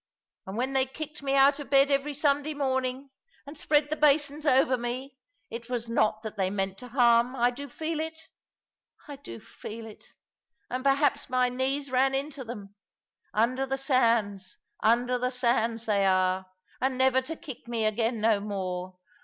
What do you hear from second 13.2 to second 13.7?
Under